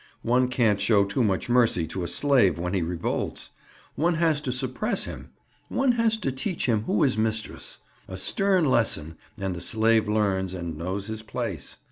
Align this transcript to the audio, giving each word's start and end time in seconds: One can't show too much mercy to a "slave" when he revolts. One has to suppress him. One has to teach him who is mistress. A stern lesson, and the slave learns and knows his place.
One 0.23 0.47
can't 0.47 0.81
show 0.81 1.05
too 1.05 1.23
much 1.23 1.47
mercy 1.47 1.85
to 1.85 2.01
a 2.01 2.07
"slave" 2.07 2.57
when 2.57 2.73
he 2.73 2.81
revolts. 2.81 3.51
One 3.93 4.15
has 4.15 4.41
to 4.41 4.51
suppress 4.51 5.03
him. 5.03 5.29
One 5.69 5.91
has 5.91 6.17
to 6.21 6.31
teach 6.31 6.65
him 6.65 6.85
who 6.85 7.03
is 7.03 7.19
mistress. 7.19 7.77
A 8.07 8.17
stern 8.17 8.65
lesson, 8.65 9.15
and 9.37 9.55
the 9.55 9.61
slave 9.61 10.09
learns 10.09 10.55
and 10.55 10.75
knows 10.75 11.05
his 11.05 11.21
place. 11.21 11.77